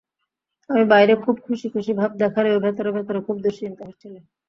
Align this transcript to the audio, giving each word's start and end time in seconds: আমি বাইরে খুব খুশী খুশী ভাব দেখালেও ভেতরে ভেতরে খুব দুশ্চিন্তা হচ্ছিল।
আমি 0.69 0.83
বাইরে 0.91 1.13
খুব 1.23 1.35
খুশী 1.45 1.67
খুশী 1.73 1.91
ভাব 1.99 2.11
দেখালেও 2.21 2.63
ভেতরে 2.65 2.89
ভেতরে 2.97 3.19
খুব 3.27 3.37
দুশ্চিন্তা 3.43 3.83
হচ্ছিল। 3.89 4.13